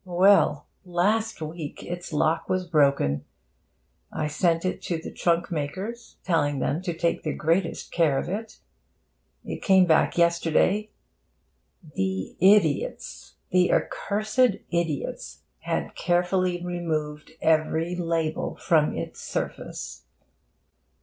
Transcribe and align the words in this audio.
Well! 0.03 0.65
last 0.83 1.43
week 1.43 1.83
its 1.83 2.11
lock 2.11 2.49
was 2.49 2.65
broken. 2.65 3.23
I 4.11 4.25
sent 4.29 4.65
it 4.65 4.81
to 4.85 4.97
the 4.99 5.11
trunk 5.11 5.51
makers, 5.51 6.17
telling 6.23 6.57
them 6.57 6.81
to 6.81 6.93
take 6.97 7.21
the 7.21 7.33
greatest 7.35 7.91
care 7.91 8.17
of 8.17 8.27
it. 8.27 8.57
It 9.45 9.61
came 9.61 9.85
back 9.85 10.17
yesterday. 10.17 10.89
The 11.93 12.35
idiots, 12.39 13.35
the 13.51 13.71
accursed 13.71 14.57
idots! 14.71 15.43
had 15.59 15.93
carefully 15.93 16.65
removed 16.65 17.33
every 17.39 17.95
label 17.95 18.55
from 18.55 18.97
its 18.97 19.21
surface. 19.21 20.05